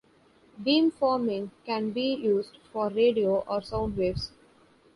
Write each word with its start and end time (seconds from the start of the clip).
Beamforming 0.59 1.51
can 1.63 1.91
be 1.91 2.15
used 2.15 2.57
for 2.73 2.89
radio 2.89 3.41
or 3.41 3.61
sound 3.61 3.95
waves. 3.97 4.31